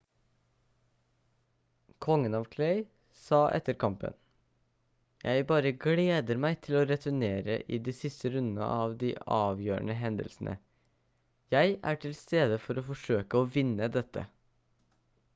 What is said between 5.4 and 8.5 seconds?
bare gleder meg til å returnere i de siste